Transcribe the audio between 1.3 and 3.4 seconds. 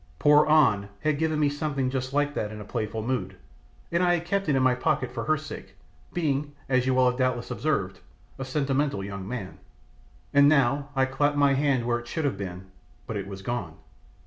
me something just like that in a playful mood,